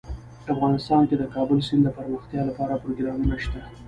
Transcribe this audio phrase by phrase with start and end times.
[0.53, 3.59] افغانستان کې د کابل سیند دپرمختیا لپاره پروګرامونه شته.